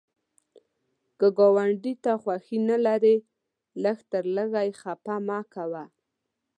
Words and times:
که 1.19 1.27
ګاونډي 1.37 1.93
ته 2.03 2.11
خوښي 2.21 2.57
نه 2.69 2.77
لرې، 2.85 3.15
لږ 3.83 3.97
تر 4.11 4.23
لږه 4.35 4.61
یې 4.67 4.73
خفه 4.81 5.15
مه 5.27 5.39
کوه 5.53 5.83